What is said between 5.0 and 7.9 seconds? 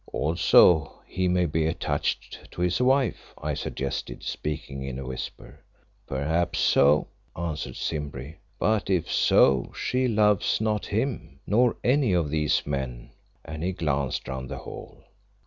whisper. "Perhaps so," answered